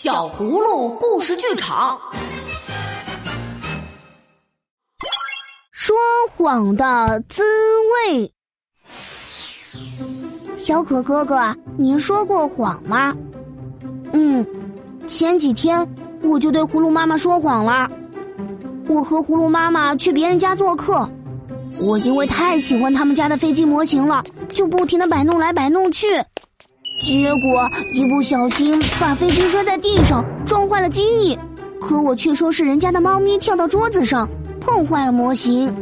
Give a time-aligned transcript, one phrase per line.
[0.00, 2.00] 小葫芦故事剧场，
[5.72, 5.96] 说
[6.36, 7.42] 谎的滋
[8.06, 8.32] 味。
[10.56, 13.12] 小可哥哥，你说过谎吗？
[14.12, 14.46] 嗯，
[15.08, 15.84] 前几天
[16.22, 17.90] 我就对葫芦妈妈说谎了。
[18.88, 21.10] 我和葫芦妈妈去别人家做客，
[21.82, 26.06] 我因为太喜欢他们家的飞机模型了，就不停的摆弄来摆弄去。
[27.00, 31.38] 结果一不小心把飞机摔在地上，撞坏了机翼。
[31.80, 34.28] 可我却说是人家的猫咪跳到桌子上，
[34.60, 35.74] 碰坏了模型。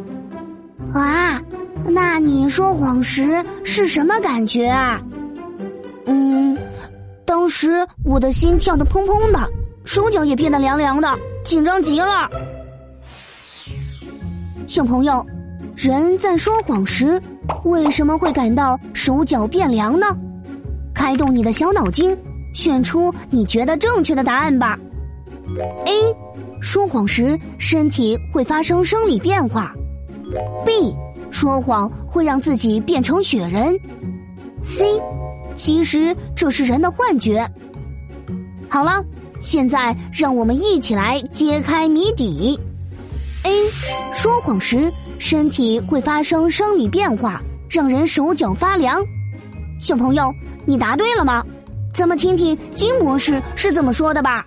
[0.93, 1.43] 啊，
[1.87, 5.01] 那你说谎时是什么感觉啊？
[6.05, 6.57] 嗯，
[7.25, 9.49] 当时我的心跳得砰砰的，
[9.85, 12.31] 手脚也变得凉凉的，紧张极了。
[14.67, 15.25] 小朋友，
[15.75, 17.21] 人在说谎时
[17.65, 20.07] 为什么会感到手脚变凉呢？
[20.97, 22.17] 开动你的小脑筋，
[22.55, 24.79] 选出你觉得正确的答案吧。
[25.85, 25.93] A，
[26.63, 29.75] 说谎时身体会发生生理变化。
[30.65, 30.97] B，
[31.31, 33.79] 说谎会让自己变成雪人。
[34.63, 34.99] C，
[35.55, 37.47] 其实这是人的幻觉。
[38.67, 39.05] 好了，
[39.39, 42.59] 现在让我们一起来揭开谜底。
[43.45, 43.53] A，
[44.15, 49.05] 说谎时身体会发生生理变化，让人手脚发凉。
[49.79, 50.33] 小朋友。
[50.67, 51.45] 你答对了吗？
[51.95, 54.45] 咱们听听金博士是怎么说的吧。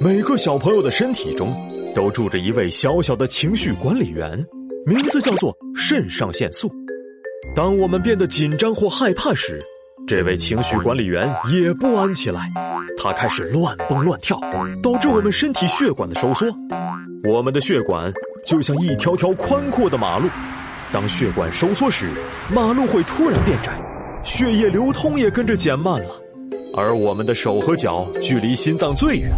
[0.00, 1.50] 每个小朋友的身体中
[1.94, 4.44] 都住着一位小小的情绪管理员，
[4.84, 6.70] 名字叫做肾上腺素。
[7.54, 9.58] 当我们变得紧张或害怕时，
[10.06, 12.50] 这位情绪管理员也不安起来，
[12.98, 14.38] 他开始乱蹦乱跳，
[14.82, 16.46] 导致我们身体血管的收缩。
[17.24, 18.12] 我们的血管
[18.44, 20.28] 就像一条条宽阔的马路，
[20.92, 22.10] 当血管收缩时，
[22.52, 23.72] 马路会突然变窄。
[24.24, 26.10] 血液流通也跟着减慢了，
[26.76, 29.30] 而我们的手和脚距离心脏最远。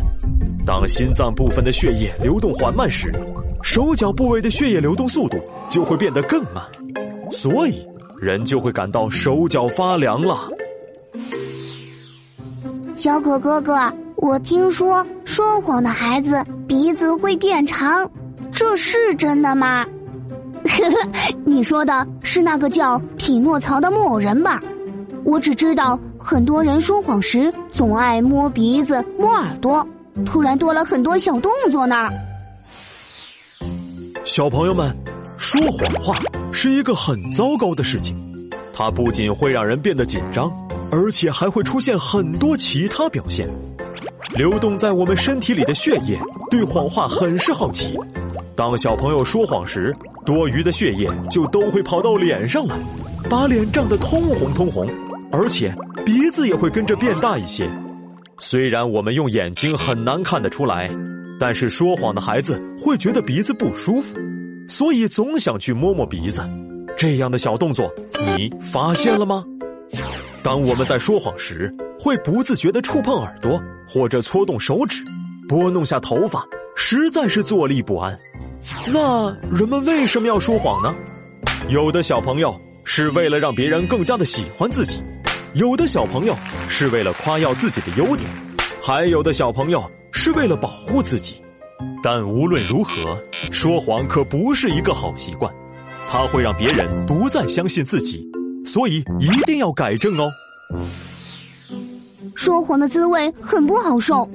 [0.66, 3.12] 当心脏部分的血液流动缓慢时，
[3.62, 6.62] 手脚部位的血液流动速度就会变得更慢，
[7.30, 7.86] 所以
[8.20, 10.48] 人就会感到手脚发凉了。
[12.96, 18.10] 小可哥哥，我听说说谎的孩子鼻子会变长，
[18.52, 19.84] 这是真的吗？
[20.64, 21.08] 呵呵，
[21.44, 24.62] 你说的是那个叫匹诺曹的木偶人吧？
[25.24, 29.86] 我只知道，很多人说谎时总爱摸鼻子、摸耳朵，
[30.26, 32.08] 突然多了很多小动作呢。
[34.22, 34.94] 小朋友们，
[35.38, 36.18] 说谎话
[36.52, 38.14] 是一个很糟糕的事情，
[38.72, 40.52] 它不仅会让人变得紧张，
[40.90, 43.48] 而且还会出现很多其他表现。
[44.34, 46.18] 流动在我们身体里的血液
[46.50, 47.98] 对谎话很是好奇，
[48.54, 52.76] 当小朋友说谎时，多余的血液就都会跑到脸上来，
[53.28, 54.86] 把脸涨得通红通红。
[55.36, 55.74] 而且
[56.06, 57.68] 鼻子也会跟着变大一些，
[58.38, 60.88] 虽然我们用眼睛很难看得出来，
[61.40, 64.16] 但是说谎的孩子会觉得鼻子不舒服，
[64.68, 66.40] 所以总想去摸摸鼻子。
[66.96, 67.92] 这样的小动作，
[68.36, 69.44] 你发现了吗？
[70.40, 75.02] 当我们在说谎时，会不自觉地触碰耳朵，或者搓动手指，
[75.48, 76.46] 拨弄下头发，
[76.76, 78.16] 实在是坐立不安。
[78.86, 80.94] 那人们为什么要说谎呢？
[81.68, 85.02] 有的小朋友是为了让别人更加的喜欢自己。
[85.54, 86.34] 有的小朋友
[86.68, 88.28] 是为了夸耀自己的优点，
[88.82, 91.40] 还有的小朋友是为了保护自己。
[92.02, 93.16] 但无论如何，
[93.52, 95.52] 说谎可不是一个好习惯，
[96.08, 98.28] 它会让别人不再相信自己，
[98.66, 100.28] 所以一定要改正哦。
[102.34, 104.28] 说谎的滋味很不好受，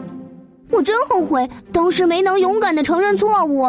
[0.69, 3.67] 我真后悔当时没能勇敢的承认错误。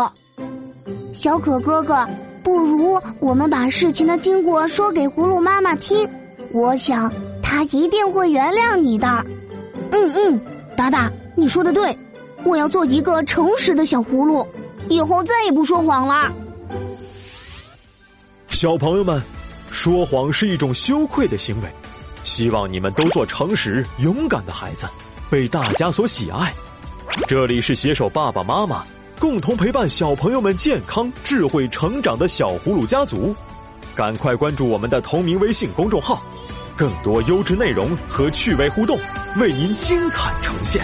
[1.13, 2.07] 小可哥哥，
[2.45, 6.09] 不如我们把事情的经过说给葫芦妈妈听，
[6.53, 7.13] 我想。
[7.51, 9.09] 他一定会原谅你的，
[9.91, 10.41] 嗯嗯，
[10.77, 11.99] 达达，你说的对，
[12.45, 14.47] 我要做一个诚实的小葫芦，
[14.89, 16.31] 以后再也不说谎了。
[18.51, 19.21] 小朋友们，
[19.69, 21.69] 说谎是一种羞愧的行为，
[22.23, 24.87] 希望你们都做诚实、勇敢的孩子，
[25.29, 26.55] 被大家所喜爱。
[27.27, 28.85] 这里是携手爸爸妈妈，
[29.19, 33.35] 共同陪伴小朋友们健康、智慧成长的小葫芦家族，
[33.93, 36.23] 赶快关注我们的同名微信公众号。
[36.81, 38.99] 更多优质内容和趣味互动，
[39.39, 40.83] 为您精彩呈现。